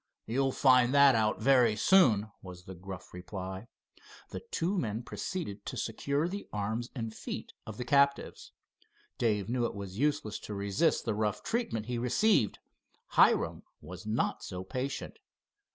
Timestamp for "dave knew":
9.19-9.63